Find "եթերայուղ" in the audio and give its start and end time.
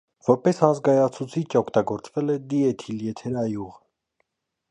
3.11-3.79